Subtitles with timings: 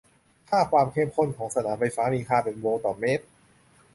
[0.49, 3.25] ค่าความเข้มข้นของสนามไฟฟ้ามีค่าเป็นโวลต์ต่อเมตร